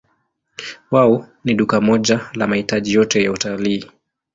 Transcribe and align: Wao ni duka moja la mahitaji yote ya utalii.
Wao 0.91 1.27
ni 1.43 1.53
duka 1.53 1.81
moja 1.81 2.29
la 2.33 2.47
mahitaji 2.47 2.93
yote 2.93 3.23
ya 3.23 3.31
utalii. 3.31 3.91